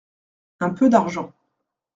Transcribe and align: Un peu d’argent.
Un 0.61 0.71
peu 0.71 0.89
d’argent. 0.89 1.31